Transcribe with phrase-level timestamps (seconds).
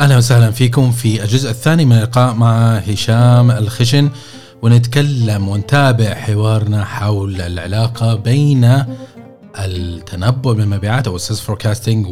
[0.00, 4.10] أهلا وسهلا فيكم في الجزء الثاني من اللقاء مع هشام الخشن
[4.62, 8.84] ونتكلم ونتابع حوارنا حول العلاقة بين
[9.58, 12.06] التنبؤ بالمبيعات أو ال sales forecasting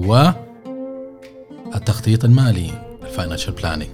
[1.72, 2.70] والتخطيط المالي
[3.02, 3.88] ال financial planning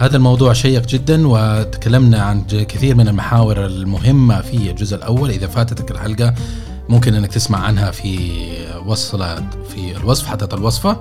[0.00, 5.30] هذا الموضوع شيق جدا وتكلمنا عن كثير من المحاور المهمة في الجزء الأول.
[5.30, 6.34] إذا فاتتك الحلقة
[6.88, 8.38] ممكن إنك تسمع عنها في
[8.86, 9.34] وصلة
[9.68, 11.00] في الوصف حطت الوصفة.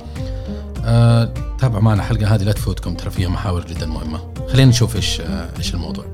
[0.87, 4.33] أه تابعوا معنا الحلقة هذه لا تفوتكم ترى فيها محاور جدا مهمة.
[4.47, 6.05] خلينا نشوف إيش آه، إيش الموضوع.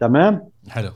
[0.00, 0.92] تمام؟ حلو.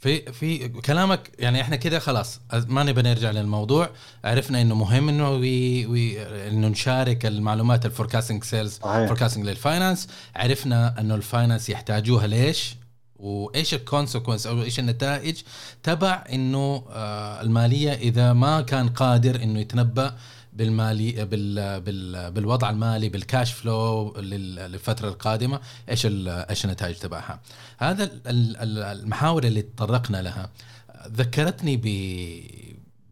[0.00, 3.90] في في كلامك يعني إحنا كده خلاص ما نبي نرجع للموضوع.
[4.24, 10.08] عرفنا إنه مهم إنه وي وي إنه نشارك المعلومات ال forecasting sales forecasting لل finance
[10.36, 12.76] عرفنا إنه ال finance يحتاجوها ليش؟
[13.22, 15.42] وإيش ال consequences أو إيش النتائج
[15.82, 20.14] تبع إنه آه المالية إذا ما كان قادر إنه يتنبأ
[20.52, 27.40] بالمالي بال بال بالوضع المالي بال cash flow للفترة القادمة إيش إيش النتائج تبعها.
[27.78, 30.50] هذا المحاور اللي تطرقنا لها.
[31.08, 31.86] ذكرتني ب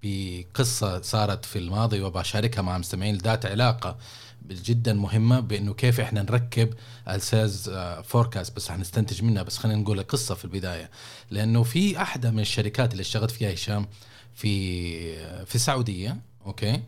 [0.02, 3.96] بقصة صارت في الماضي وبشاركها مع مستمعين ذات علاقة.
[4.48, 6.74] جدا مهمة بأنه كيف إحنا نركب
[7.08, 7.70] ال sales
[8.04, 10.90] forecast بس حنستنتج منها بس خلينا نقول قصه في البداية.
[11.30, 13.86] لأنه في أحدى من الشركات اللي اشتغلت فيها هشام
[14.34, 16.16] في في السعودية
[16.46, 16.82] okay؟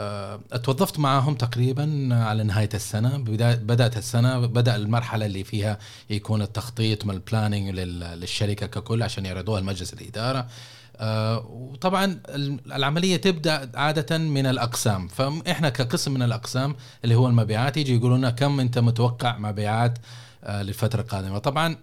[0.00, 3.16] آه، اتوظفت معهم تقريبا على نهاية السنة.
[3.56, 5.78] بدأت السنة بدأ المرحلة اللي فيها
[6.10, 10.38] يكون التخطيط من ال planning للشركة ككل عشان يعرضوها لمجلس الإدارة.
[10.38, 10.46] آه،
[11.48, 12.20] وطبعا
[12.66, 15.08] العملية تبدأ عادة من الأقسام.
[15.08, 19.98] فاحنا كقسم من الأقسام اللي هو المبيعات يجي يقولوا لنا كم أنت متوقع مبيعات
[20.44, 21.38] آه، للفترة القادمة.
[21.38, 21.76] طبعا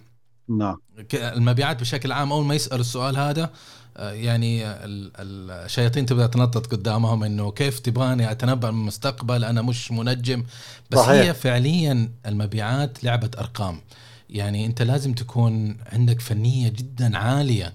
[0.50, 0.78] نعم.
[1.14, 3.52] المبيعات بشكل عام أول ما يسأل السؤال هذا
[4.00, 10.44] يعني الشياطين تبدأ تنطط قدامهم إنه كيف تبغاني أتنبأ من المستقبل؟ أنا مش منجم.
[10.92, 11.26] بس صحيح.
[11.26, 13.82] هي فعليا المبيعات لعبة أرقام.
[14.30, 17.74] يعني أنت لازم تكون عندك فنية جدا عالية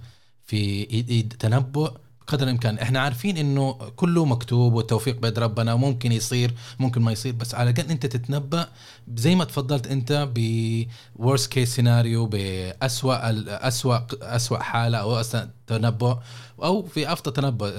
[0.51, 1.91] في تنبؤ
[2.27, 2.79] قدر الإمكان.
[2.79, 7.71] إحنا عارفين إنه كله مكتوب والتوفيق بيد ربنا وممكن يصير ممكن ما يصير بس على
[7.71, 8.69] الأقل أنت تتنبأ
[9.17, 10.87] زي ما تفضلت أنت ب
[11.19, 15.23] worst case scenario باسوا أسوأ أسوأ حالة أو
[15.67, 16.17] تنبؤ
[16.63, 17.71] أو في أفضل تنبؤ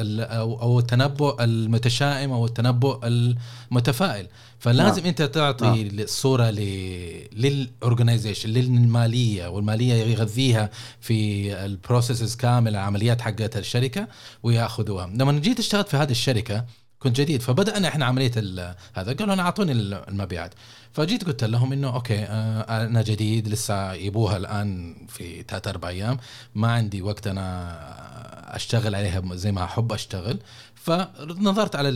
[0.62, 4.28] أو التنبؤ المتشائم أو التنبؤ المتفائل
[4.60, 5.08] فلازم نعم.
[5.08, 6.00] أنت تعطي نعم.
[6.00, 6.50] الصورة
[7.34, 14.08] لل organization للمالية والمالية يغذيها في ال processes كامل العمليات حقت الشركة
[14.44, 16.66] ويأخذوها لما جيت اشتغلت في هذه الشركة
[17.00, 18.32] كنت جديد فبدأنا إحنا عملية
[18.94, 20.54] هذا قالوا أنا أعطوني المبيعات
[20.94, 26.18] فجيت قلت لهم إنه okay آه، أنا جديد لسه يبوها الآن في ثلاث أربع أيام.
[26.56, 30.40] ما عندي وقت أنا أشتغل عليها زي ما أحب أشتغل.
[30.76, 31.90] فنظرت على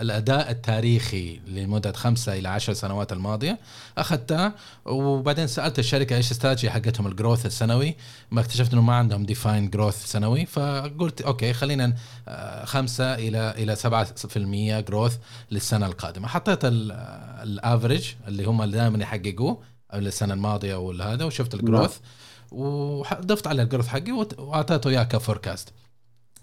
[0.00, 3.58] الأداء التاريخي لمدة خمسة إلى عشر سنوات الماضية.
[3.98, 4.52] أخذتها
[4.84, 7.96] وبعدين سألت الشركة إيش استراتيجي حقتهم ال growth السنوي.
[8.30, 10.46] ما اكتشفت إنه ما عندهم defined growth سنوي.
[10.46, 11.94] فقلت okay خلينا
[12.28, 15.16] آه، خمسة إلى إلى 7% growth
[15.50, 16.28] للسنة القادمة.
[16.28, 19.62] حطيت ال average اللي هم اللي دائما يحققوه
[19.94, 22.60] السنة الماضية ولا هذا وشفت ال growth نعم.
[22.60, 25.72] وضفت على ال growth حقي وأعطيته إياه ك forecast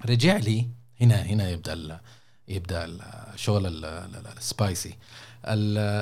[0.05, 0.67] رجع لي
[1.01, 1.99] هنا هنا يبدأ ال
[2.47, 2.85] يبدأ
[3.33, 3.85] الشغل
[4.37, 4.95] ال spicy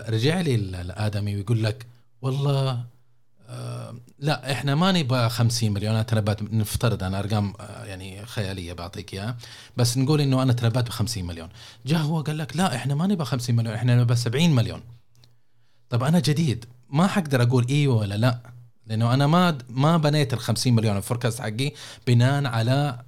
[0.09, 1.85] رجع لي الادمي ويقول لك
[2.21, 2.83] والله
[3.49, 9.13] آه لا إحنا ما نبغى 50 مليون أنا نفترض أنا أرقام آه يعني خيالية بعطيك
[9.13, 9.37] إياها
[9.77, 11.49] بس نقول إنه أنا تنبأت ب 50 مليون.
[11.85, 14.81] جاء هو قال لك لا إحنا ما نبغى 50 مليون إحنا نبغى 70 مليون.
[15.89, 18.39] طب أنا جديد ما حقدر أقول إيوه ولا لا
[18.87, 21.71] لأنه أنا ما ما بنيت ال 50 مليون ال forecast حقي
[22.07, 22.99] بناء على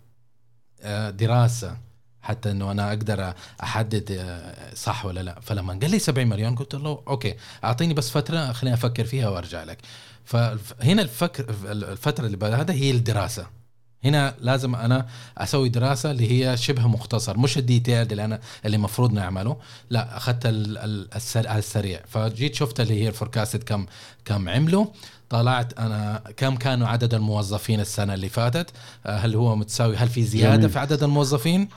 [0.81, 1.77] آه، دراسة
[2.21, 3.33] حتى إنه أنا أقدر
[3.63, 5.39] أحدد آه، صح ولا لا.
[5.39, 9.63] فلما قال لي 70 مليون قلت له okay أعطيني بس فترة خليني أفكر فيها وأرجع
[9.63, 9.77] لك.
[10.25, 13.47] فهنا الفكر الفترة اللي بعد هذا هي الدراسة.
[14.05, 15.05] هنا لازم أنا
[15.37, 19.57] أسوي دراسة اللي هي شبه مختصر مش ال detail اللي أنا اللي المفروض نعمله
[19.89, 21.99] لا أخذت السريع.
[22.07, 23.85] فجيت شفت اللي هي ال forecast كم
[24.25, 24.85] كم عملوا.
[25.29, 28.69] طلعت أنا كم كانوا عدد الموظفين السنة اللي فاتت.
[29.05, 30.69] آه، هل هو متساوي هل في زيادة جميل.
[30.69, 31.69] في عدد الموظفين؟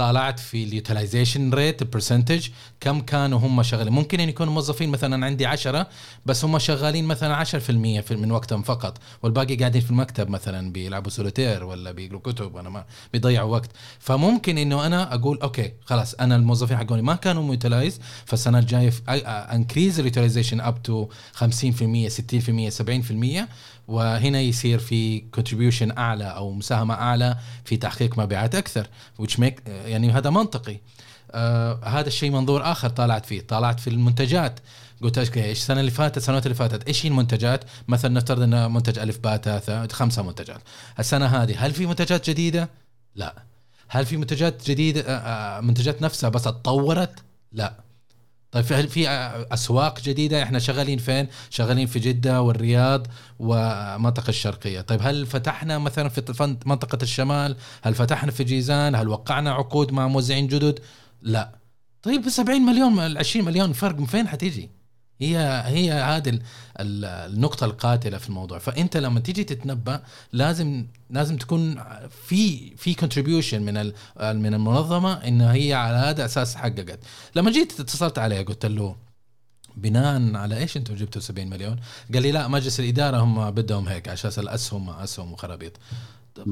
[0.00, 2.48] طالعت في ال utilization rate ال percentage
[2.80, 5.88] كم كانوا هم شغالين؟ ممكن إن يكونوا موظفين مثلا عندي عشرة
[6.26, 7.50] بس هم شغالين مثلا 10%
[8.00, 12.70] في من وقتهم فقط والباقي قاعدين في المكتب مثلا بيلعبوا سوليتير ولا بيقروا كتب ولا
[12.70, 13.70] ما بيضيعوا وقت.
[13.98, 18.92] فممكن إنه أنا أقول okay خلاص أنا الموظفين حقوني ما كانوا م utilized فالسنة الجاية
[19.54, 21.44] increase ال utilization up to 50% 60%
[23.42, 23.48] 70%
[23.90, 28.86] وهنا يصير في contribution أعلى أو مساهمة أعلى في تحقيق مبيعات أكثر
[29.22, 30.76] which make يعني هذا منطقي.
[31.30, 34.60] آه هذا الشيء منظور آخر طالعت فيه طالعت في المنتجات.
[35.02, 38.98] قلت إيش السنة اللي فاتت؟ السنوات اللي فاتت إيش هي المنتجات؟ مثلا نفترض إن منتج
[38.98, 40.60] ألف باء ثلاثة خمسة منتجات.
[40.98, 42.68] السنة هذه هل في منتجات جديدة؟
[43.14, 43.34] لا.
[43.88, 47.14] هل في منتجات جديدة؟ آه، آه، منتجات نفسها بس اتطورت
[47.52, 47.89] لا.
[48.52, 49.08] طيب في في
[49.52, 53.06] أسواق جديدة؟ إحنا شغالين فين؟ شغالين في جدة والرياض
[53.38, 54.80] ومنطقة الشرقية.
[54.80, 60.08] طيب هل فتحنا مثلا في منطقة الشمال؟ هل فتحنا في جيزان؟ هل وقعنا عقود مع
[60.08, 60.78] موزعين جدد؟
[61.22, 61.58] لا.
[62.02, 64.70] طيب 70 مليون 20 مليون فرق من فين حتيجي؟
[65.20, 66.38] هي هي هذه
[66.80, 68.58] النقطة القاتلة في الموضوع.
[68.58, 70.02] فأنت لما تيجي تتنبأ
[70.32, 71.82] لازم لازم تكون
[72.26, 73.92] في في كونتريبيوشن من
[74.42, 76.98] من المنظمة إن هي على هذا أساس حققت.
[77.36, 78.96] لما جيت اتصلت عليه قلت له
[79.76, 81.76] بناء على إيش أنتم جبتوا 70 مليون؟
[82.14, 85.72] قال لي لا مجلس الإدارة هم بدهم هيك عشان الاسهم أسهم وخرابيط.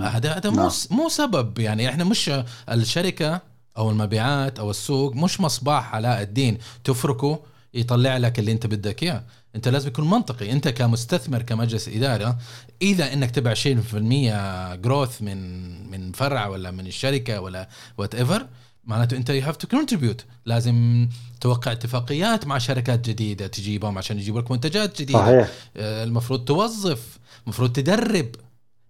[0.03, 0.71] هذا هذا مو نعم.
[0.91, 1.59] مو سبب.
[1.59, 2.31] يعني إحنا مش
[2.69, 3.41] الشركة
[3.77, 7.41] أو المبيعات أو السوق مش مصباح علاء الدين تفركه
[7.75, 9.25] يطلع لك اللي انت بدك اياه.
[9.57, 10.53] انت لازم يكون منطقي.
[10.53, 12.39] انت كمستثمر كمجلس إدارة
[12.83, 17.69] إذا إنك تبع 20% جروث من من فرع ولا من الشركة ولا
[17.99, 18.47] whatever
[18.85, 21.09] معناته انت you have to contribute لازم
[21.41, 25.19] توقع اتفاقيات مع شركات جديدة تجيبهم عشان يجيبوا لك منتجات جديدة.
[25.19, 25.49] صحيح.
[25.77, 28.27] آه، المفروض توظف المفروض تدرب.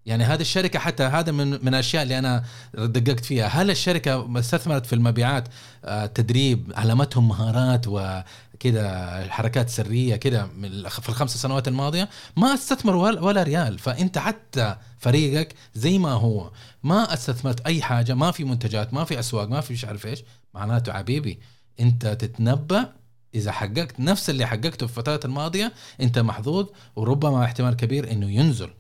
[0.08, 2.44] يعني هذه الشركة حتى هذا من من الأشياء اللي أنا
[2.74, 3.46] دققت فيها.
[3.46, 5.48] هل الشركة استثمرت في المبيعات؟
[5.84, 10.48] آه، تدريب علمتهم مهارات وكذا حركات سرية كذا
[10.88, 13.78] في الخمس سنوات الماضية؟ ما استثمروا ولا ريال.
[13.78, 16.50] فأنت حتى فريقك زي ما هو.
[16.82, 20.22] ما استثمرت أي حاجة ما في منتجات ما في أسواق ما في مش عارف إيش.
[20.54, 21.38] معناته حبيبي
[21.80, 22.92] أنت تتنبأ
[23.34, 26.66] إذا حققت نفس اللي حققته في الفترات الماضية أنت محظوظ
[26.96, 28.70] وربما احتمال كبير إنه ينزل.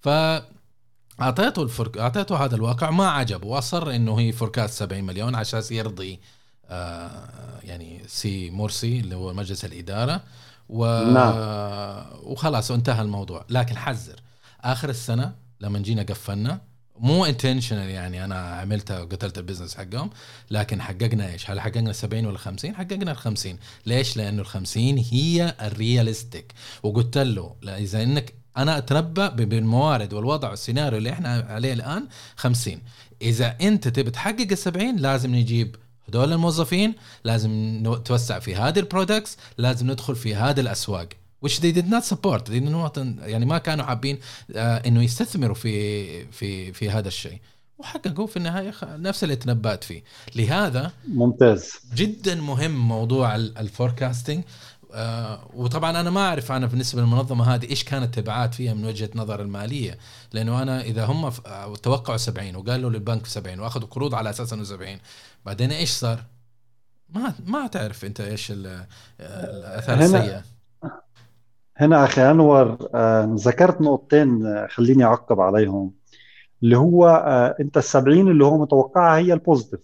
[0.00, 0.08] ف
[1.22, 6.20] أعطيته الفرق أعطيته هذا الواقع ما عجبه وأصر إنه هي forecast 70 مليون عشان يرضي
[6.66, 7.10] آه
[7.64, 10.22] يعني سي مرسي اللي هو مجلس الإدارة
[10.68, 11.34] و نعم.
[12.22, 14.16] وخلاص انتهى الموضوع لكن حذر
[14.60, 16.60] آخر السنة لما جينا قفلنا
[16.98, 20.10] مو intentional يعني أنا عملتها وقتلت ال business حقهم
[20.50, 24.98] لكن حققنا إيش؟ هل حققنا 70 ولا 50؟ حققنا ال 50 ليش؟ لأنه ال 50
[24.98, 26.52] هي ال realistic
[26.82, 32.78] وقلت له إذا إنك أنا أتنبأ بالموارد والوضع والسيناريو اللي إحنا عليه الآن 50
[33.22, 35.76] إذا أنت تبي تحقق ال 70 لازم نجيب
[36.08, 36.94] هذول الموظفين
[37.24, 37.50] لازم
[37.86, 41.08] نتوسع في هذه ال products لازم ندخل في هذه الأسواق.
[41.46, 42.42] Which they did not support.
[42.46, 44.18] They did not يعني ما كانوا حابين
[44.56, 47.38] آه إنه يستثمروا في في في هذا الشيء.
[47.78, 50.02] وحققوا في النهاية نفس اللي تنبأت فيه.
[50.36, 51.72] لهذا ممتاز.
[51.94, 54.44] جدا مهم موضوع الفوركاستنج
[54.92, 59.10] آه وطبعا أنا ما أعرف أنا بالنسبة للمنظمة هذه إيش كانت التبعات فيها من وجهة
[59.14, 59.98] نظر المالية
[60.32, 64.64] لأنه أنا إذا هم آه، توقعوا 70 وقالوا للبنك 70 وأخذوا قروض على أساس إنه
[64.64, 64.98] 70
[65.46, 66.24] بعدين إيش صار؟
[67.08, 68.86] ما ما تعرف أنت إيش آه،
[69.20, 70.42] الأثار السيئة
[71.76, 72.78] هنا أخي أنور
[73.36, 75.92] ذكرت نقطتين خليني أعقب عليهم
[76.62, 77.08] اللي هو
[77.60, 79.80] أنت ال 70 اللي هو متوقعها هي ال positive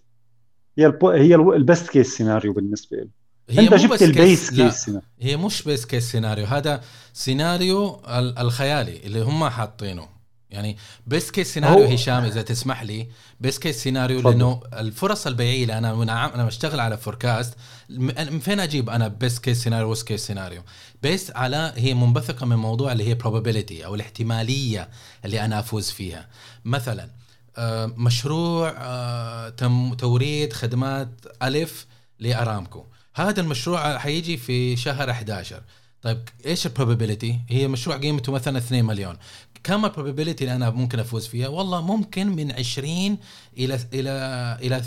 [0.78, 3.17] هي البو هي ال best case scenario بالنسبة له
[3.50, 4.90] هي أنت جبت ال best case
[5.20, 6.80] هي مش best case scenario هذا
[7.12, 8.02] سيناريو
[8.38, 10.18] الخيالي اللي هم حاطينه.
[10.50, 10.76] يعني
[11.06, 13.06] best case scenario هشام إذا تسمح لي
[13.40, 17.54] best case scenario لأنه الفرص البيعية اللي أنا أنا بشتغل على forecast
[17.90, 20.62] من فين أجيب أنا best case scenario worst case scenario
[21.02, 24.88] based على هي منبثقة من موضوع اللي هي probability أو الاحتمالية
[25.25, 26.28] اللي أنا أفوز فيها.
[26.64, 27.08] مثلا
[27.56, 31.08] آه، مشروع آه، تم توريد خدمات
[31.42, 31.87] ألف
[32.18, 32.84] لأرامكو.
[33.20, 35.62] هذا المشروع حيجي في شهر 11
[36.02, 39.16] طيب إيش ال probability؟ هي مشروع قيمته مثلا 2 مليون.
[39.64, 43.18] كم ال probability اللي أنا ممكن أفوز فيها؟ والله ممكن من 20
[43.58, 44.82] إلى إلى إلى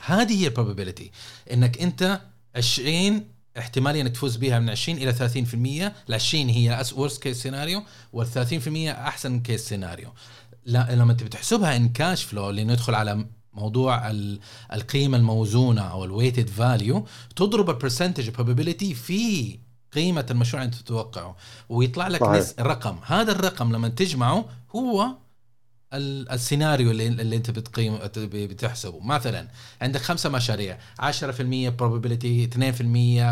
[0.00, 1.10] 40% هذه هي ال probability
[1.52, 2.20] إنك أنت
[2.56, 3.24] 20
[3.58, 5.54] احتمالية إنك تفوز بها من 20 إلى 30%
[6.08, 10.08] ال 20 هي worst case scenario وال 30% أحسن case scenario
[10.64, 13.26] لا لما انت بتحسبها ان cash flow اللي ندخل على
[13.58, 14.10] موضوع
[14.72, 19.58] القيمة الموزونة أو ال weighted value تضرب ال percentage probability في
[19.92, 21.36] قيمة المشروع اللي أنت تتوقعه
[21.68, 22.44] ويطلع لك صحيح.
[22.60, 24.44] رقم هذا الرقم لما تجمعه
[24.76, 25.06] هو
[25.92, 29.00] السيناريو اللي, اللي انت بتقيم بتحسبه.
[29.00, 29.48] مثلا
[29.82, 30.78] عندك خمسة مشاريع.
[31.00, 31.04] 10%
[31.80, 32.58] probability 2%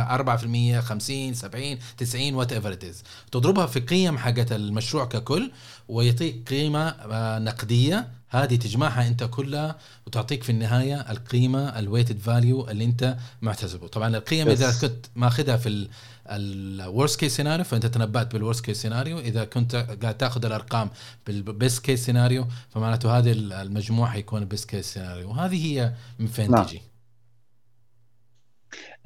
[0.09, 2.85] 4% 50 70 90 وات ايفر ات
[3.33, 5.51] تضربها في قيم حقت المشروع ككل
[5.89, 8.09] ويعطيك قيمة آه، نقدية.
[8.29, 14.17] هذه تجمعها انت كلها وتعطيك في النهاية القيمة ال weighted value اللي انت محتسبه طبعا
[14.17, 15.89] القيم إذا كنت ماخذها في
[16.31, 20.91] ال worst case scenario فأنت تنبأت بال worst case scenario إذا كنت قاعد تأخذ الأرقام
[21.27, 26.27] بال best case scenario فمعناته هذه المجموع حيكون ال best case scenario وهذه هي من
[26.27, 26.65] فين نعم.
[26.65, 26.83] تجي؟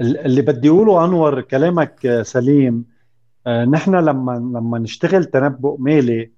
[0.00, 2.84] اللي بدي أقوله أنور كلامك سليم.
[3.46, 6.30] آه، نحن لما لما نشتغل تنبؤ مالي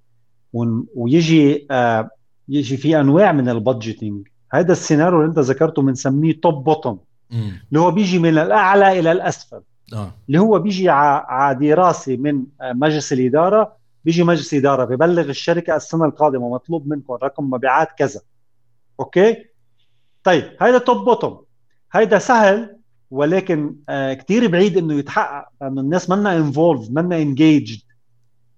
[0.95, 2.09] ويجي آه،
[2.49, 6.99] يجي في أنواع من ال budgeting هذا السيناريو اللي أنت ذكرته بنسميه top bottom
[7.31, 9.61] اللي هو بيجي من الأعلى إلى الأسفل.
[9.93, 10.11] آه.
[10.27, 16.49] اللي هو بيجي على دراسه من مجلس الإدارة بيجي مجلس اداره ببلغ الشركة السنة القادمة
[16.49, 18.21] مطلوب منكم رقم مبيعات كذا.
[18.99, 19.45] okay؟
[20.23, 21.43] طيب هذا top bottom
[21.91, 22.77] هذا سهل
[23.11, 27.79] ولكن آه كثير بعيد إنه يتحقق لأنه الناس منا involved منا engaged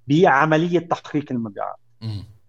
[0.08, 1.76] بعملية تحقيق المبيعات.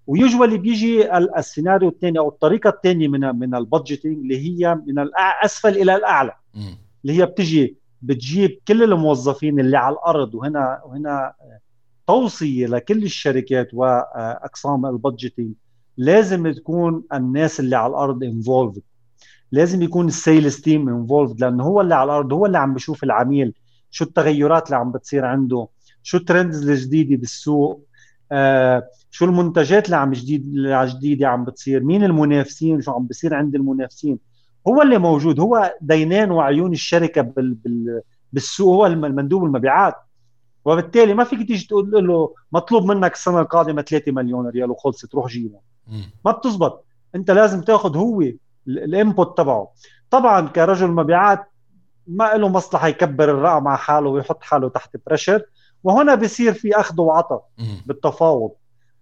[0.06, 4.98] و usually بيجي السيناريو الثاني أو الطريقة الثانية من من ال budgeting اللي هي من
[4.98, 6.32] الاسفل إلى الأعلى.
[7.04, 11.32] اللي هي بتجي بتجيب كل الموظفين اللي على الأرض وهنا وهنا
[12.06, 15.52] توصية لكل الشركات وأقسام ال budgeting
[15.96, 18.82] لازم تكون الناس اللي على الأرض involved
[19.52, 23.04] لازم يكون ال sales team involved لأنه هو اللي على الأرض هو اللي عم بيشوف
[23.04, 23.54] العميل
[23.90, 25.68] شو التغيرات اللي عم بتصير عنده
[26.02, 27.86] شو ال trends الجديدة بالسوق
[28.32, 33.34] آه شو المنتجات اللي عم جديد اللي جديدة عم بتصير مين المنافسين شو عم بصير
[33.34, 34.18] عند المنافسين.
[34.68, 35.40] هو اللي موجود.
[35.40, 39.94] هو دينين وعيون الشركة بال بال بالسوق هو المندوب المبيعات
[40.64, 45.26] وبالتالي ما فيك تيجي تقول له مطلوب منك السنة القادمة 3 مليون ريال وخلصت روح
[45.26, 45.60] جيبهم
[46.24, 46.84] ما بتزبط.
[47.14, 48.22] انت لازم تاخذ هو
[48.68, 49.70] ال input تبعه.
[50.10, 51.44] طبعا كرجل مبيعات
[52.06, 55.42] ما له مصلحة يكبر الرقم على حاله ويحط حاله تحت pressure
[55.84, 57.44] وهنا بصير في أخذ وعطاء
[57.86, 58.50] بالتفاوض.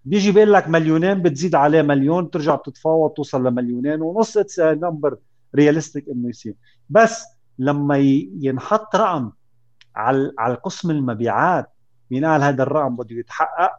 [0.04, 4.36] بيجي بيقول لك مليونين بتزيد عليه مليون بترجع بتتفاوض توصل لمليونين ونص.
[4.36, 5.16] it's number
[5.56, 6.54] realistic إنه يصير.
[6.90, 7.24] بس
[7.58, 7.96] لما
[8.40, 9.30] ينحط رقم
[9.96, 11.70] على على قسم المبيعات
[12.10, 13.70] مين قال هذا الرقم بده يتحقق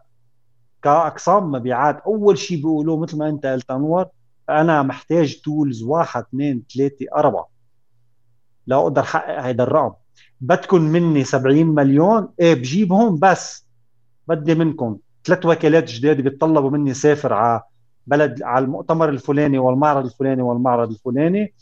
[0.83, 2.01] كأقسام مبيعات.
[2.01, 4.05] أول شيء بيقولوه مثل ما أنت قلت أنور
[4.49, 7.47] أنا محتاج tools واحد اثنين ثلاثة أربعة
[8.67, 9.93] لا أقدر أحقق هذا الرقم.
[10.41, 13.67] بدكم مني 70 مليون إيه بجيبهم بس
[14.27, 14.97] بدي منكم.
[15.25, 17.61] ثلاث وكالات جداد بيتطلبوا مني سافر على
[18.07, 21.53] بلد على المؤتمر الفلاني والمعرض الفلاني والمعرض الفلاني.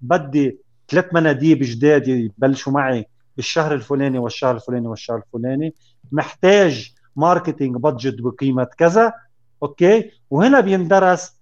[0.00, 0.58] بدي
[0.88, 5.74] ثلاث مناديب جداد يبلشوا معي بالشهر الفلاني والشهر الفلاني والشهر الفلاني.
[6.12, 9.12] محتاج marketing budget بقيمة كذا
[9.62, 11.40] أوكي؟ وهنا بيندرس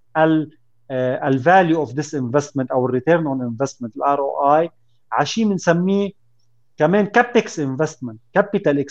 [0.91, 4.69] ال value of this investment أو ال return on investment ال ROI
[5.11, 6.11] على شيء بنسميه
[6.77, 8.85] كمان CapEx investment capital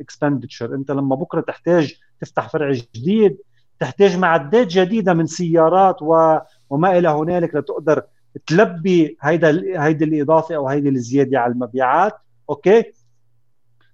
[0.00, 3.38] expenditure أنت لما بكرة تحتاج تفتح فرع جديد
[3.82, 6.38] تحتاج معدات جديدة من سيارات و...
[6.70, 8.02] وما إلى هنالك لتقدر
[8.46, 12.12] تلبي هيدا هيدي الإضافة أو هيدي الزيادة على المبيعات.
[12.50, 12.84] أوكي؟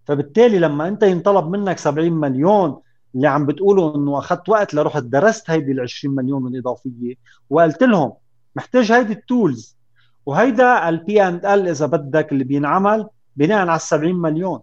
[0.04, 2.80] فبالتالي لما أنت ينطلب منك 70 مليون
[3.14, 7.14] اللي عم بتقولوا إنه أخذت وقت لرحت درست هيدي ال 20 مليون الاضافيه
[7.50, 8.12] وقلت لهم
[8.56, 9.76] محتاج هيدي ال tools.
[10.26, 14.60] وهيدا ال P and L إذا بدك اللي بينعمل بناء على ال 70 مليون.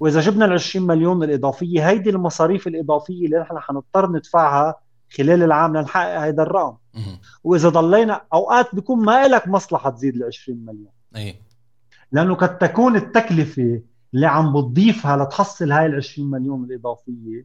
[0.00, 4.74] وإذا جبنا ال 20 مليون الإضافية هيدي المصاريف الإضافية اللي نحن حنضطر ندفعها
[5.16, 6.76] خلال العام لنحقق هذا الرقم.
[7.44, 10.90] وإذا ضلينا أوقات بيكون ما لك مصلحة تزيد ال 20 مليون.
[11.16, 11.40] اي
[12.12, 13.80] لأنه قد تكون التكلفة
[14.14, 17.44] اللي عم بتضيفها لتحصل هاي ال 20 مليون الإضافية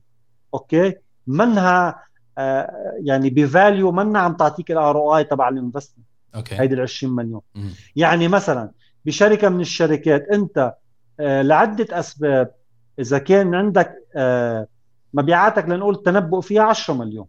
[0.54, 0.96] أوكي؟
[1.28, 2.04] منها
[2.38, 2.72] آه
[3.04, 6.56] يعني ب value منها عم تعطيك ال ROI تبع ال investment أوكي.
[6.60, 7.42] هيدي ال 20 مليون.
[7.56, 7.70] مم.
[7.96, 8.72] يعني مثلا
[9.06, 10.74] بشركة من الشركات أنت
[11.22, 12.52] لعدة أسباب.
[13.00, 14.68] إذا كان عندك آه
[15.14, 17.26] مبيعاتك لنقول التنبؤ فيها 10 مليون.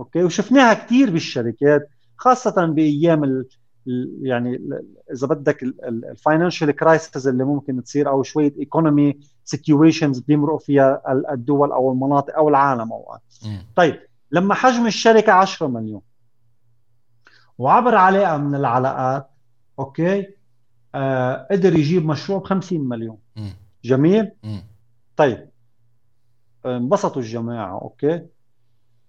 [0.00, 3.46] أوكي؟ وشفناها كثير بالشركات خاصة بأيام ال
[4.22, 4.68] يعني
[5.12, 11.02] إذا بدك ال financial crisis اللي ممكن تصير أو شوية economy situations بيمرقوا فيها
[11.32, 13.20] الدول أو المناطق أو العالم أوقات.
[13.76, 14.00] طيب
[14.30, 16.00] لما حجم الشركة 10 مليون
[17.58, 19.30] وعبر علاقه من العلاقات
[19.78, 20.26] أوكي؟
[20.94, 23.18] آه قدر يجيب مشروع ب 50 مليون.
[23.36, 23.48] م.
[23.84, 24.58] جميل؟ م.
[25.16, 25.48] طيب.
[26.66, 28.22] انبسطوا الجماعة أوكي؟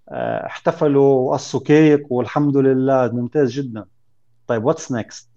[0.10, 3.86] آه احتفلوا وقصوا كيك والحمد لله ممتاز جدا.
[4.48, 5.30] طيب what's next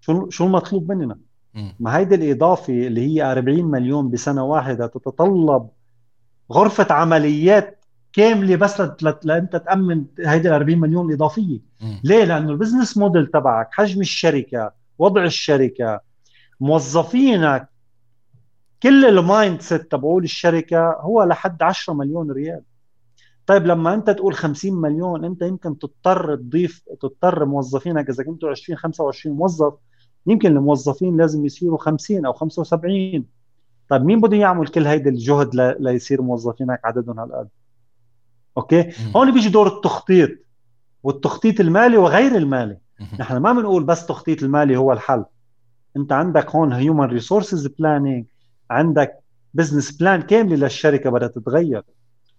[0.00, 1.18] شو شو المطلوب مننا؟
[1.54, 1.68] م.
[1.80, 5.68] ما هيدي الإضافة اللي هي 40 مليون بسنة واحدة تتطلب
[6.52, 8.80] غرفة عمليات كاملة بس
[9.24, 11.60] لانت تامن هيدي ال 40 مليون الإضافية.
[12.04, 16.00] ليه؟ لأنه ال business model تبعك حجم الشركة وضع الشركة.
[16.60, 17.68] موظفينك
[18.82, 22.62] كل ال mindset تبعول الشركة هو لحد 10 مليون ريال.
[23.46, 28.78] طيب لما انت تقول 50 مليون انت يمكن تضطر تضيف تضطر موظفينك إذا كنتوا 20
[28.78, 29.74] 25 موظف
[30.26, 33.24] يمكن الموظفين لازم يصيروا 50 أو 75
[33.88, 37.48] طيب مين بده يعمل كل هيدا الجهد ليصير موظفين هيك عددهم هالقد؟
[38.56, 40.30] أوكي؟ هون بيجي دور التخطيط
[41.02, 42.78] والتخطيط المالي وغير المالي.
[43.18, 45.24] نحن ما بنقول بس تخطيط المالي هو الحل.
[45.96, 48.24] انت عندك هون human resources planning
[48.70, 49.18] عندك
[49.54, 51.82] business plan كاملة للشركة بدها تتغير.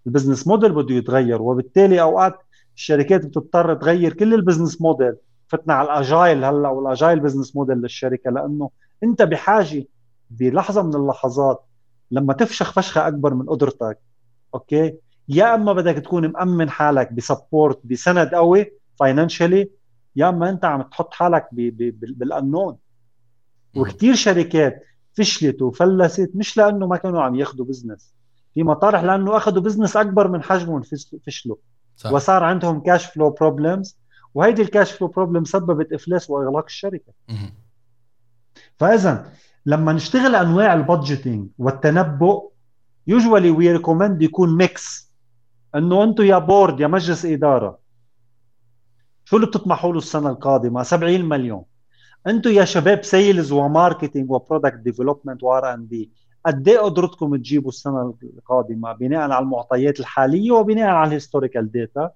[0.06, 2.38] ال business model بده يتغير وبالتالي أوقات
[2.76, 5.14] الشركات بتضطر تغير كل ال business model
[5.48, 8.70] فتنا على ال agile هلأ وال agile business model للشركة لأنه
[9.04, 9.84] أنت بحاجة
[10.30, 11.64] بلحظة من اللحظات
[12.10, 13.98] لما تفشخ فشخة أكبر من قدرتك.
[14.54, 14.94] أوكي؟
[15.28, 19.70] يا إما بدك تكون مأمن حالك ب support بسند قوي financially
[20.16, 22.76] يا اما انت عم تحط حالك بالقانون
[23.76, 28.14] وكثير شركات فشلت وفلست مش لأنه ما كانوا عم ياخذوا business
[28.54, 30.82] في مطارح لأنه اخذوا business أكبر من حجمهم
[31.26, 31.56] فشلوا.
[31.96, 32.12] صح.
[32.12, 33.98] وصار عندهم cash flow problems
[34.34, 37.12] وهيدي ال cash flow problem سببت إفلاس وإغلاق الشركة.
[38.76, 39.32] فإذا
[39.66, 42.50] لما نشتغل أنواع ال budgeting والتنبؤ
[43.06, 45.10] usually we recommend يكون mix
[45.74, 47.78] إنه أنتم يا board يا مجلس إدارة.
[49.30, 51.62] شو اللي بتطمحوا له السنة القادمة؟ 70 مليون.
[52.26, 56.10] أنتم يا شباب sales و marketing و product development و R and D
[56.46, 62.10] قد إيه قدرتكم تجيبوا السنة القادمة؟ بناء على المعطيات الحالية وبناء على ال historical data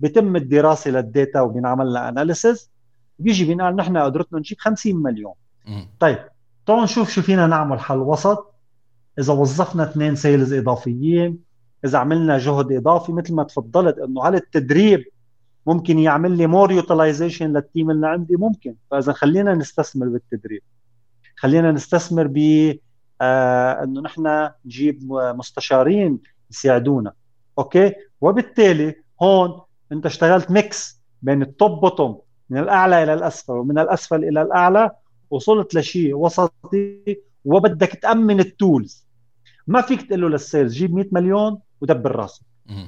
[0.00, 2.70] بيتم الدراسة لل data وبينعمل لها analysis
[3.18, 5.32] بيجي بينقال نحن قدرتنا نجيب 50 مليون.
[6.00, 6.18] طيب
[6.66, 8.54] تعالوا نشوف شو فينا نعمل حل وسط
[9.18, 11.38] إذا وظفنا اثنين sales إضافيين
[11.84, 15.04] إذا عملنا جهد إضافي مثل ما تفضلت إنه هل التدريب
[15.68, 18.74] ممكن يعمل لي more utilization لل team اللي عندي ممكن.
[18.90, 20.62] فإذا خلينا نستثمر بالتدريب.
[21.36, 22.38] خلينا نستثمر ب
[23.20, 26.18] آه إنه نحن نجيب مستشارين
[26.50, 27.12] يساعدونا.
[27.58, 29.60] أوكي؟ وبالتالي هون
[29.92, 32.20] أنت اشتغلت mix بين ال top bottom
[32.50, 34.90] من الأعلى إلى الأسفل ومن الأسفل إلى الأعلى
[35.30, 39.06] وصلت لشيء وسطي وبدك تأمن ال tools
[39.66, 42.42] ما فيك تقول له لل sales جيب 100 مليون ودبر راسك.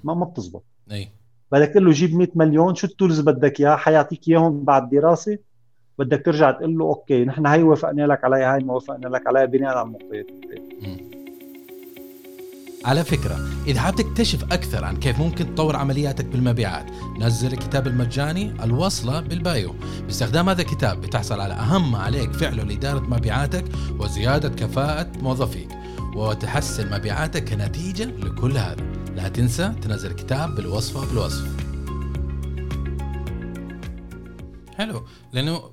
[0.05, 0.65] ما ما بتزبط.
[0.93, 1.09] إي.
[1.53, 5.39] بدك تقول له جيب 100 مليون شو ال tools بدك إياها؟ حيعطيك إياهم بعد دراسة.
[5.99, 9.45] بدك ترجع تقول له okay نحن هي وافقنا لك عليها هي ما وافقنا لك عليها
[9.45, 10.27] بناء على المعطيات.
[12.85, 16.85] على فكرة إذا حاب تكتشف أكثر عن كيف ممكن تطور عملياتك بالمبيعات
[17.19, 19.75] نزل الكتاب المجاني الوصلة بال bio.
[20.07, 23.65] باستخدام هذا الكتاب بتحصل على أهم ما عليك فعله لإدارة مبيعاتك
[23.99, 25.69] وزيادة كفاءة موظفيك
[26.17, 29.00] وتحسن مبيعاتك كنتيجة لكل هذا.
[29.15, 31.45] لا تنسى تنزل الكتاب بالوصفة بالوصف.
[34.75, 35.07] حلو.
[35.33, 35.71] لأنه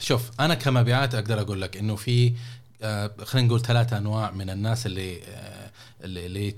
[0.00, 2.32] شوف أنا كمبيعات أقدر أقول لك إنه في
[2.82, 5.70] آه، خلينا نقول ثلاثة أنواع من الناس اللي آه،
[6.04, 6.50] اللي,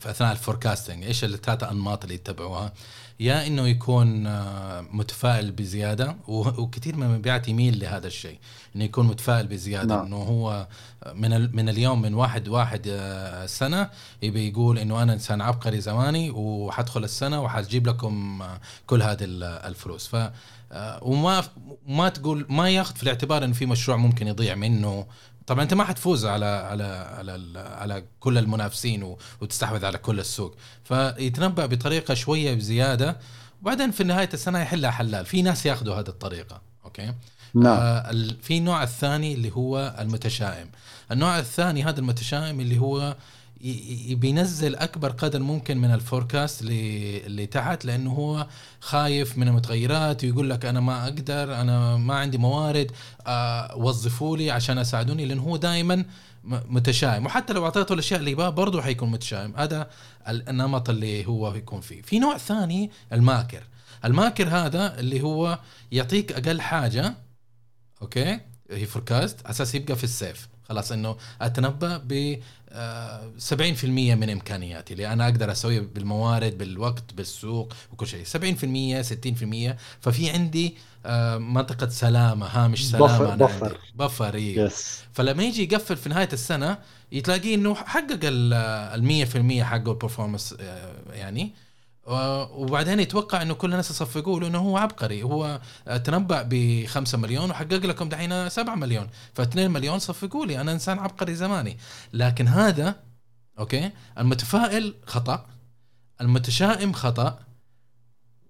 [0.00, 2.72] في أثناء الفوركاستنج إيش الثلاثة أنماط اللي يتبعوها؟
[3.20, 8.38] يا إنه يكون آه، متفائل بزيادة وكثير من المبيعات يميل لهذا الشيء
[8.76, 10.06] إنه يكون متفائل بزيادة نعم.
[10.06, 10.66] إنه هو
[11.14, 13.90] من من اليوم من واحد واحد آه، سنة
[14.22, 20.08] يبي يقول إنه أنا إنسان عبقري زماني وحدخل السنة وحجيب لكم آه، كل هذه الفلوس
[20.08, 20.30] ف
[21.02, 21.44] وما
[21.88, 25.06] ما تقول ما ياخذ في الاعتبار انه في مشروع ممكن يضيع منه
[25.46, 26.84] طبعا أنت ما حتفوز على على
[27.18, 30.56] على على كل المنافسين وتستحوذ على كل السوق.
[30.84, 33.16] فيتنبأ بطريقة شوية بزيادة.
[33.62, 35.26] وبعدين في نهاية السنة يحلها حلال.
[35.26, 36.60] في ناس ياخذوا هذه الطريقة.
[36.84, 37.14] okay؟
[37.54, 37.76] نعم.
[37.80, 40.70] آه في النوع الثاني اللي هو المتشائم.
[41.12, 43.16] النوع الثاني هذا المتشائم اللي هو
[44.14, 48.46] بينزل أكبر قدر ممكن من ال forecast اللي تحت لأنه هو
[48.80, 52.92] خايف من المتغيرات ويقول لك أنا ما أقدر أنا ما عندي موارد
[53.26, 56.04] آه، وظفوا لي عشان أساعدوني لأنه هو دائما
[56.44, 57.26] متشائم.
[57.26, 59.56] وحتى لو أعطيته الأشياء اللي يبغاها برضه حيكون متشائم.
[59.56, 59.90] هذا
[60.28, 62.02] النمط اللي هو يكون فيه.
[62.02, 63.62] في نوع ثاني الماكر.
[64.04, 65.58] الماكر هذا اللي هو
[65.92, 67.14] يعطيك أقل حاجة
[68.02, 70.48] okay؟ هي forecast أساس يبقى في ال safe.
[70.72, 72.36] خلاص إنه أتنبأ ب
[72.72, 78.24] 70% من إمكانياتي اللي أنا أقدر أسويه بالموارد بالوقت بالسوق وكل شيء.
[78.24, 79.02] 70%
[79.72, 84.70] 60% ففي عندي آه، منطقة سلامة هامش سلامة buffer buffer, buffer إيه.
[85.12, 86.78] فلما يجي يقفل في نهاية السنة
[87.12, 89.26] يتلاقيه إنه حقق ال
[89.60, 91.54] 100% حقه ال performance آه، يعني
[92.06, 95.22] وبعدين يتوقع إنه كل الناس يصفقوا له انه هو عبقري.
[95.22, 95.60] هو
[96.04, 99.08] تنبأ ب 5 مليون وحقق لكم دحين 7 مليون.
[99.34, 100.60] ف 2 مليون صفقوا لي.
[100.60, 101.78] أنا إنسان عبقري زماني.
[102.12, 102.96] لكن هذا
[103.58, 105.46] okay المتفائل خطأ.
[106.20, 107.38] المتشائم خطأ.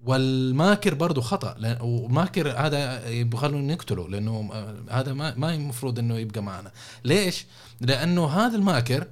[0.04, 1.78] والماكر برضه خطأ.
[1.80, 4.50] وماكر هذا يبغى نقتله لأنه
[4.90, 6.70] هذا ما ما المفروض إنه يبقى معنا.
[7.04, 7.46] ليش؟
[7.80, 9.06] لأنه هذا الماكر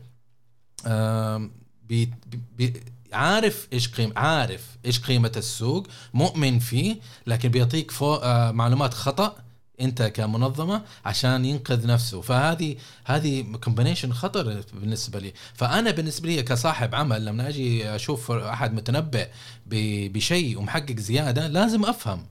[1.88, 2.10] بي
[2.56, 6.96] بي عارف إيش قيم عارف إيش قيمة السوق مؤمن فيه
[7.26, 9.36] لكن بيعطيك فوق آه معلومات خطأ
[9.80, 12.20] أنت كمنظمة عشان ينقذ نفسه.
[12.20, 15.32] فهذه هذه combination خطر بالنسبة لي.
[15.54, 19.28] فأنا بالنسبة لي كصاحب عمل لما أجي أشوف أحد متنبئ
[19.66, 22.26] بشيء ومحقق زيادة لازم أفهم.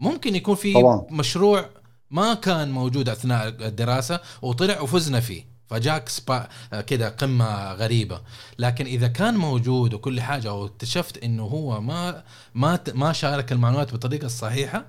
[0.00, 1.06] ممكن يكون في طبعا.
[1.10, 1.70] مشروع
[2.10, 5.53] ما كان موجود أثناء الدراسة وطلع وفزنا فيه.
[5.74, 6.48] فجاك سبا
[6.86, 8.20] كده قمة غريبة.
[8.58, 12.22] لكن إذا كان موجود وكل حاجة واكتشفت إنه هو ما
[12.54, 14.84] ما ما شارك المعلومات بالطريقة الصحيحة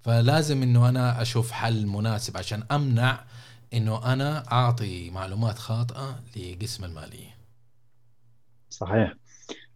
[0.00, 3.20] فلازم إنه أنا أشوف حل مناسب عشان أمنع
[3.74, 7.36] إنه أنا أعطي معلومات خاطئة لقسم المالية.
[8.70, 9.14] صحيح.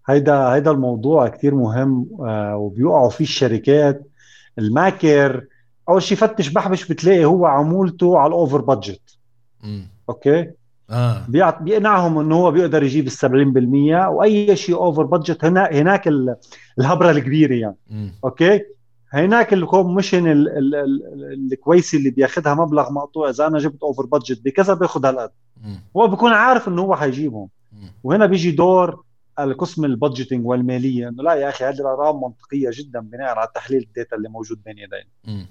[0.08, 4.02] هيدا هيدا الموضوع كثير مهم آه، وبيوقعوا فيه الشركات.
[4.58, 5.46] الماكر
[5.88, 9.18] أول شيء فتش بحبش بتلاقي هو عمولته على ال over budget
[10.12, 10.50] okay؟
[10.90, 11.26] آه.
[11.60, 16.08] بيقنعهم إنه هو بيقدر يجيب ال 70% وأي شيء over budget هنا هناك
[16.78, 17.76] الهبرة الكبيرة يعني.
[17.90, 18.08] م.
[18.24, 18.60] okay؟
[19.12, 20.46] هناك ال commission
[21.52, 23.30] الكويسة اللي بياخذها مبلغ مقطوع.
[23.30, 25.30] إذا أنا جبت over budget بكذا باخذ هالقد.
[25.96, 27.48] هو بيكون عارف إنه هو حيجيبهم.
[28.04, 29.02] وهنا بيجي دور
[29.38, 31.08] القسم ال budgeting والمالية.
[31.08, 34.60] إنه لا يا أخي هذه الأرقام منطقية جدا بناء على تحليل ال data اللي موجود
[34.64, 35.46] بين يدينا.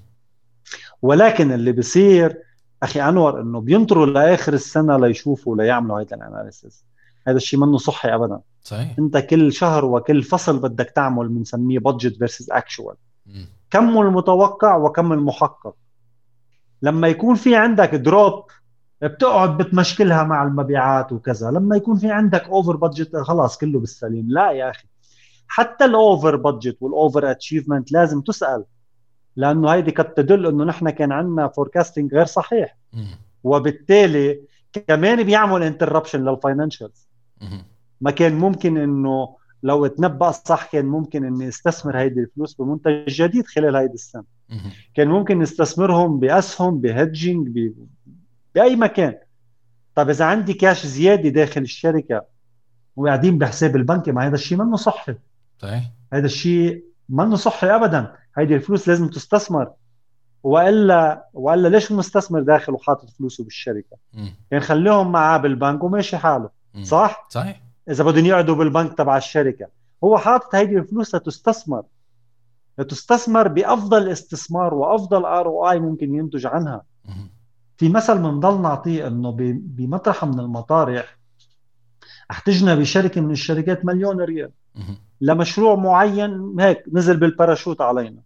[1.01, 2.37] ولكن اللي بيصير
[2.83, 6.85] أخي أنور إنه بينطروا لآخر السنة ليشوفوا ليعملوا هيدا ال analysis
[7.27, 8.39] هذا الشيء منه صحي ابدا.
[8.63, 8.95] صحيح.
[8.99, 12.95] أنت كل شهر وكل فصل بدك تعمل بنسميه budget versus actual
[13.69, 15.75] كم المتوقع وكم المحقق؟
[16.81, 18.43] لما يكون في عندك drop
[19.01, 21.51] بتقعد بتمشكلها مع المبيعات وكذا.
[21.51, 24.25] لما يكون في عندك over budget خلاص كله بالسليم.
[24.29, 24.87] لا يا أخي.
[25.47, 28.65] حتى ال over budget وال over achievement لازم تسأل.
[29.35, 32.77] لأنه هيدي قد تدل إنه نحن كان عندنا forecasting غير صحيح.
[33.43, 34.41] وبالتالي
[34.87, 37.07] كمان بيعمل interruption لل financials
[38.01, 43.47] ما كان ممكن إنه لو تنبأ صح كان ممكن اني استثمر هيدي الفلوس بمنتج جديد
[43.47, 44.23] خلال هيدي السنة.
[44.93, 47.73] كان ممكن نستثمرهم بأسهم بهيدجينج ب...
[48.55, 49.15] بأي مكان.
[49.95, 52.25] طب إذا عندي كاش زيادة داخل الشركة
[52.95, 55.15] وقاعدين بحساب البنكي ما هذا الشيء منه صحي.
[55.59, 55.83] صحيح.
[56.13, 58.15] هذا الشيء منه صحي ابدا.
[58.37, 59.71] هيدي الفلوس لازم تستثمر.
[60.43, 63.97] والا وإلا ليش المستثمر داخل وحاطط فلوسه بالشركة؟
[64.51, 66.49] يعني خليهم معاه بالبنك وماشي حاله.
[66.83, 67.61] صح؟ صحيح.
[67.89, 69.67] إذا بدهم يقعدوا بالبنك تبع الشركة.
[70.03, 71.83] هو حاطط هيدي الفلوس لتستثمر.
[72.77, 76.81] لتستثمر بأفضل استثمار وأفضل ROI ممكن ينتج عنها.
[77.77, 81.17] في مثل بنضل نعطيه إنه بمطرح من المطارح
[82.31, 84.51] أحتجنا بشركة من الشركات مليون ريال
[85.21, 88.21] لمشروع معين هيك نزل بالباراشوت علينا.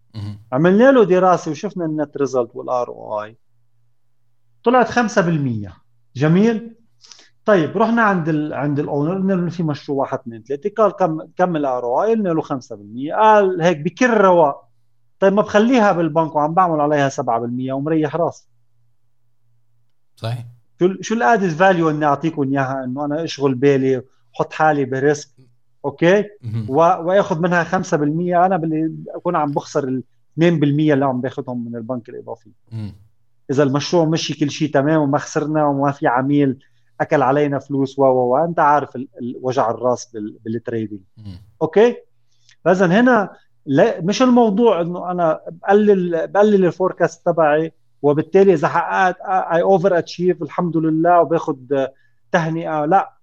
[0.52, 3.36] عملنا له دراسة وشفنا ال net result وال ROI
[4.64, 5.72] طلعت 5%
[6.16, 6.76] جميل؟
[7.44, 10.70] طيب رحنا عند ال عند ال owner قلنا له في مشروع واحد اثنين ثلاثة.
[10.70, 14.68] قال كم كم ال ROI قلنا له 5% قال هيك بكل رواق.
[15.20, 18.48] طيب ما بخليها بالبنك وعم بعمل عليها 7% ومريح راسي.
[20.16, 20.44] صحيح.
[20.80, 24.02] شو شو ال added value اني اعطيكم إياها؟ انه أنا اشغل بالي
[24.34, 25.30] وحط حالي ب risk.
[25.86, 26.24] okay؟
[26.68, 30.02] واخذ منها 5% أنا باللي أكون عم بخسر ال
[30.40, 32.50] 2% اللي عم باخذهم من البنك الإضافي.
[33.50, 36.58] إذا المشروع مشي كل شيء تمام وما خسرنا وما في عميل
[37.00, 38.98] أكل علينا فلوس و و أنت عارف
[39.42, 41.00] وجع الرأس بال trading.
[41.62, 41.96] okay؟
[42.64, 43.30] فإذا هنا
[43.66, 47.72] لا مش الموضوع إنه أنا بقلل بقلل ال forecast تبعي
[48.02, 51.56] وبالتالي إذا حققت اي over achieve الحمد لله وباخذ
[52.32, 52.84] تهنئة.
[52.84, 53.15] لا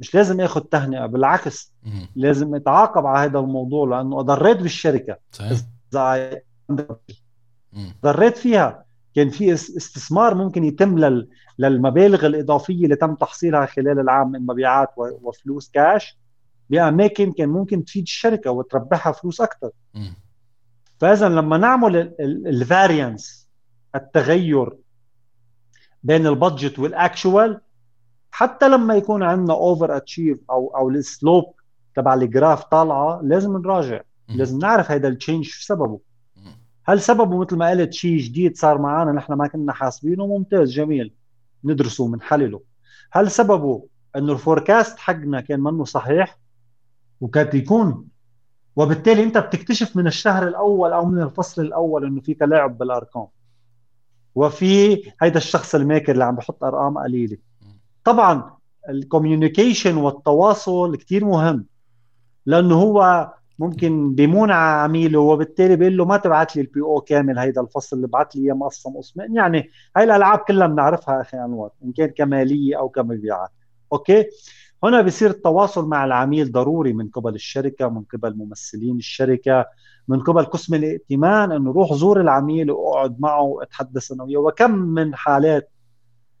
[0.00, 2.08] مش لازم اخذ تهنئة بالعكس مم.
[2.16, 5.18] لازم اتعاقب على هذا الموضوع لأنه ضريت بالشركة.
[5.92, 6.38] صحيح.
[8.02, 8.84] ضريت فيها.
[9.14, 11.28] كان في استثمار ممكن يتم لل...
[11.58, 15.10] للمبالغ الإضافية اللي تم تحصيلها خلال العام من مبيعات و...
[15.22, 16.16] وفلوس كاش
[16.70, 19.70] بأماكن كان ممكن تفيد الشركة وتربحها فلوس أكثر
[20.98, 21.96] فإذا لما نعمل
[22.46, 23.48] ال variance
[23.94, 24.72] التغير
[26.02, 27.60] بين ال budget وال actual
[28.36, 31.54] حتى لما يكون عندنا over achieve أو أو ال slope
[31.94, 34.00] تبع ال graph طالعة لازم نراجع.
[34.28, 36.00] لازم نعرف هذا ال change شو سببه.
[36.84, 41.12] هل سببه مثل ما قلت شيء جديد صار معنا نحن ما كنا حاسبينه؟ ممتاز جميل.
[41.64, 42.60] ندرسه ونحلله
[43.12, 46.38] هل سببه إنه ال forecast حقنا كان منه صحيح؟
[47.20, 48.08] وقد يكون.
[48.76, 53.26] وبالتالي أنت بتكتشف من الشهر الأول أو من الفصل الأول إنه في تلاعب بالأرقام.
[54.34, 57.36] وفي هيدا الشخص الماكر اللي عم بحط أرقام قليلة.
[58.06, 58.56] طبعا
[58.88, 61.66] ال communication والتواصل كثير مهم
[62.46, 67.38] لأنه هو ممكن بيمون على عميله وبالتالي بيقول له ما تبعت لي ال PO كامل
[67.38, 69.36] هيدا الفصل اللي بعت لي إياه مقسم قسمين.
[69.36, 73.50] يعني هاي الألعاب كلها بنعرفها أخي أنور إن كان كمالية أو كمبيعات.
[73.92, 74.26] okay؟
[74.84, 79.66] هنا بصير التواصل مع العميل ضروري من قبل الشركة من قبل ممثلين الشركة
[80.08, 84.38] من قبل قسم الائتمان إنه روح زور العميل وأقعد معه وأتحدث أنا وياه.
[84.38, 85.70] وكم من حالات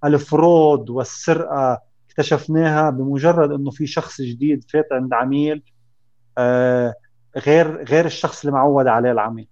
[0.04, 5.62] ال fraud والسرقة اكتشفناها بمجرد إنه في شخص جديد فات عند عميل
[6.38, 6.94] آه
[7.36, 9.48] غير غير الشخص اللي معود عليه العميل.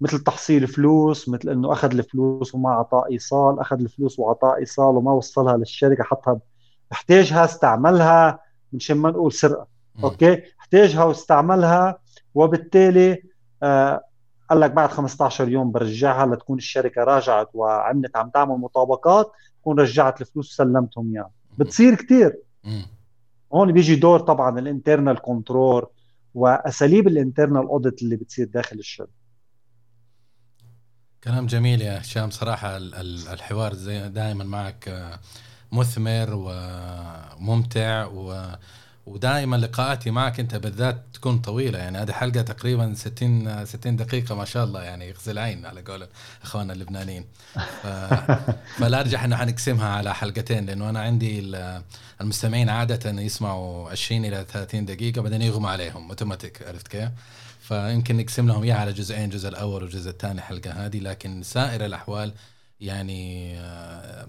[0.00, 5.12] مثل تحصيل فلوس مثل إنه أخذ الفلوس وما أعطاه إيصال أخذ الفلوس وأعطاه إيصال وما
[5.12, 6.40] وصلها للشركة حطها
[6.92, 8.40] احتاجها استعملها
[8.72, 9.66] مشان ما نقول سرقة.
[10.04, 11.98] okay احتاجها واستعملها
[12.34, 13.22] وبالتالي
[13.62, 14.04] آه
[14.50, 20.20] قال لك بعد 15 يوم برجعها لتكون الشركة راجعت وعملت عم تعمل مطابقات تكون رجعت
[20.20, 21.30] الفلوس وسلمتهم إياها.
[21.58, 22.38] بتصير كثير
[23.54, 25.86] هون بيجي دور طبعا ال internal control
[26.34, 29.20] وأساليب ال internal audit اللي بتصير داخل الشركة.
[31.24, 32.30] كلام جميل يا هشام.
[32.30, 35.18] صراحة الحوار زي دائما معك آه،
[35.72, 38.44] مثمر وممتع و
[39.06, 44.44] ودائما لقاءاتي معك أنت بالذات تكون طويلة يعني هذه حلقة تقريبا 60 60 دقيقة ما
[44.44, 46.08] شاء الله يعني يغسل العين على قول
[46.42, 47.24] إخواننا اللبنانيين
[47.82, 47.86] ف...
[48.80, 51.56] فلا ارجح انه حنقسمها على حلقتين لأنه أنا عندي
[52.20, 57.08] المستمعين عادة يسمعوا 20 إلى 30 دقيقة بعدين يغمى عليهم اوتوماتيك عرفت كيف؟
[57.60, 62.32] فيمكن نقسم لهم إياها على جزئين الجزء الأول والجزء الثاني حلقة هذه لكن سائر الأحوال
[62.80, 64.26] يعني آه،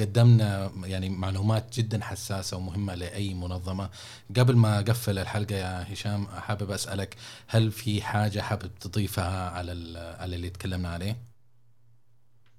[0.00, 3.90] قدمنا يعني معلومات جدا حساسة ومهمة لأي منظمة.
[4.38, 7.16] قبل ما أقفل الحلقة يا هشام حابب أسألك
[7.48, 9.72] هل في حاجة حابب تضيفها على
[10.20, 11.16] على اللي تكلمنا عليه؟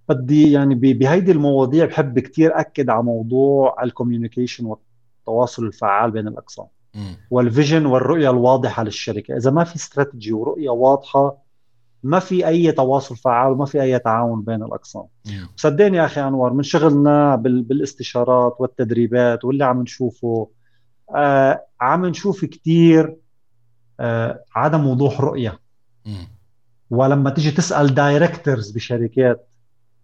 [0.10, 6.66] بدي يعني بهيدي المواضيع بحب كثير أكد على موضوع ال communication والتواصل الفعال بين الأقسام.
[7.32, 9.38] وال vision والرؤية الواضحة للشركة.
[9.38, 11.43] إذا ما في استراتيجي ورؤية واضحة
[12.04, 15.04] ما في أي تواصل فعال وما في أي تعاون بين الأقسام.
[15.56, 20.50] صدقني يا أخي أنور من شغلنا بالاستشارات والتدريبات واللي عم نشوفه
[21.16, 23.16] آه عم نشوف كثير
[24.00, 25.60] آه عدم وضوح رؤية.
[26.90, 29.48] ولما تيجي تسأل directors بشركات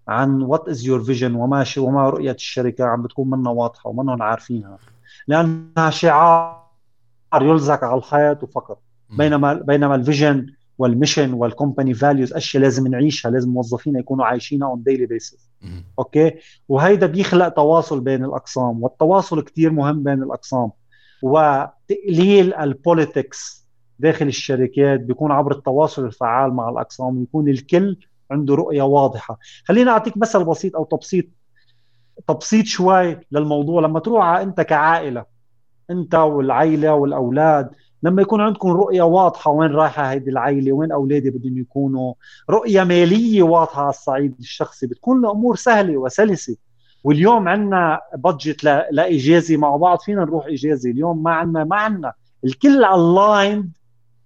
[0.08, 4.78] عن what is your vision وما وما رؤية الشركة عم بتكون منا واضحة ومنهم عارفينها.
[5.28, 6.70] لأنها شعار
[7.42, 8.82] يلزق على الحيط وفقط.
[9.10, 14.26] بينما بينما ال vision وال mission وال company values أشياء لازم نعيشها لازم موظفينا يكونوا
[14.26, 15.50] عايشينها on daily basis
[16.00, 16.32] okay؟
[16.70, 20.72] وهيدا بيخلق تواصل بين الأقسام والتواصل كتير مهم بين الأقسام.
[21.22, 23.68] وتقليل ال politics
[24.00, 27.98] داخل الشركات بيكون عبر التواصل الفعال مع الأقسام ويكون الكل
[28.32, 29.40] عنده رؤية واضحة.
[29.66, 31.26] خليني أعطيك مثل بسيط أو تبسيط.
[32.28, 33.82] تبسيط شوي للموضوع.
[33.82, 35.26] لما تروح أنت كعائلة
[35.92, 37.70] أنت والعائله والأولاد
[38.04, 42.14] لما يكون عندكم رؤية واضحة وين رايحة هيدي العائله وين أولادي بدهم يكونوا
[42.50, 46.56] رؤية مالية واضحة على الصعيد الشخصي بتكون الأمور سهلة وسلسة.
[47.04, 50.92] واليوم عندنا budget لاجازه مع بعض فينا نروح إجازة.
[50.92, 52.14] اليوم ما عندنا ما عندنا
[52.46, 53.72] الكل aligned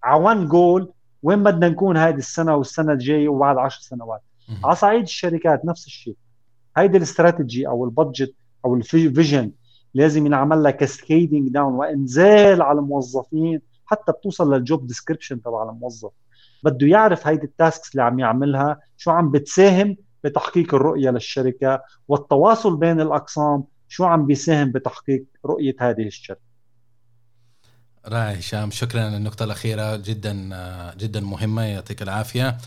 [0.04, 0.92] على one goal
[1.24, 4.22] وين بدنا نكون هذه السنة والسنة الجاية وبعد 10 سنوات.
[4.64, 6.16] على صعيد الشركات نفس الشيء.
[6.78, 8.34] هيدي الاستراتيجي أو ال budget
[8.66, 9.52] أو ال vision
[9.94, 16.12] لازم ينعمل لها cascading down وإنزال على الموظفين حتى بتوصل لل job description تبع الموظف.
[16.64, 22.78] بده يعرف هيدي ال tasks اللي عم يعملها شو عم بتساهم بتحقيق الرؤية للشركة والتواصل
[22.78, 26.42] بين الأقسام شو عم بيساهم بتحقيق رؤية هذه الشركة.
[28.08, 30.34] رائع هشام شكرا للنقطة الأخيرة جدا
[30.98, 32.58] جدا مهمة يعطيك العافية.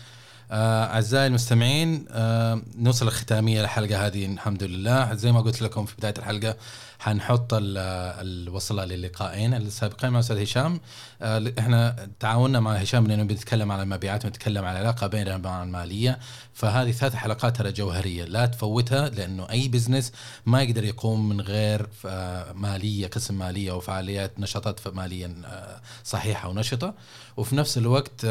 [0.51, 5.13] آه، أعزائي المستمعين آه، نوصل الختامية للحلقة هذه الحمد لله.
[5.13, 6.55] زي ما قلت لكم في بداية الحلقة
[6.99, 10.09] حنحط الوصلة للقاءين السابقين.
[10.09, 10.79] مع الاستاذ هشام
[11.21, 16.19] آه، إحنا تعاوننا مع هشام لأنه بنتكلم على المبيعات ونتكلم على العلاقة بينها المالية.
[16.53, 20.11] فهذه ثلاث حلقات ترى جوهرية لا تفوتها لأنه أي بزنس
[20.45, 26.93] ما يقدر يقوم من غير آه، مالية قسم مالية وفعاليات نشاطات مالية آه، صحيحة ونشطه
[27.37, 28.25] وفي نفس الوقت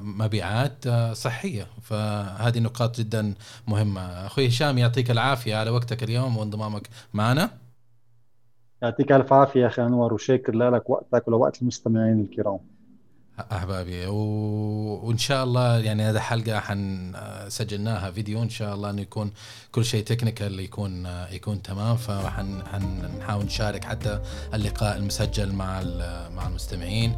[0.00, 1.66] مبيعات صحية.
[1.82, 3.34] فهذه نقاط جدا
[3.66, 4.26] مهمة.
[4.26, 7.61] أخوي هشام يعطيك العافية على وقتك اليوم وانضمامك معنا.
[8.82, 12.58] يعطيك ألف عافية يا أخي أنور وشاكر لك وقتك ولوقت المستمعين الكرام.
[13.52, 14.16] أحبابي و...
[15.02, 17.12] وإن شاء الله يعني هذا حلقة حن
[17.48, 19.32] سجلناها فيديو إن شاء الله إنه يكون
[19.72, 24.20] كل شيء تكنيكال يكون يكون تمام فحن حنحاول نشارك حتى
[24.54, 25.82] اللقاء المسجل مع
[26.36, 27.16] مع المستمعين.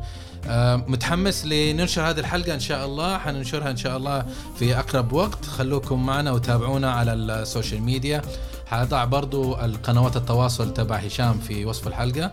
[0.89, 3.19] متحمس لننشر هذه الحلقة إن شاء الله.
[3.19, 4.27] حننشرها إن شاء الله
[4.59, 5.45] في أقرب وقت.
[5.45, 8.23] خلوكم معنا وتابعونا على السوشيال ميديا.
[8.67, 12.33] حأضع برضو القنوات التواصل تبع هشام في وصف الحلقة.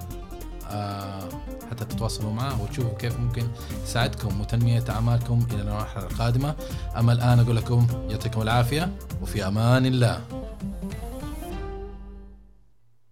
[0.71, 1.29] آه
[1.71, 3.47] حتى تتواصلوا معه وتشوفوا كيف ممكن
[3.83, 6.55] يساعدكم وتنمية أعمالكم إلى المرحلة القادمة.
[6.97, 10.21] أما الآن أقول لكم يعطيكم العافية وفي أمان الله.